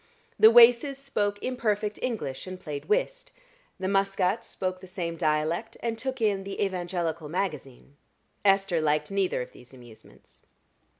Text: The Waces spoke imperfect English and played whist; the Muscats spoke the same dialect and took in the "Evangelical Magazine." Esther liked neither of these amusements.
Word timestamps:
The 0.39 0.49
Waces 0.49 0.97
spoke 0.97 1.37
imperfect 1.43 1.99
English 2.01 2.47
and 2.47 2.59
played 2.59 2.85
whist; 2.85 3.29
the 3.79 3.87
Muscats 3.87 4.47
spoke 4.47 4.81
the 4.81 4.87
same 4.87 5.15
dialect 5.15 5.77
and 5.79 5.95
took 5.95 6.19
in 6.19 6.43
the 6.43 6.59
"Evangelical 6.65 7.29
Magazine." 7.29 7.97
Esther 8.43 8.81
liked 8.81 9.11
neither 9.11 9.43
of 9.43 9.51
these 9.51 9.75
amusements. 9.75 10.41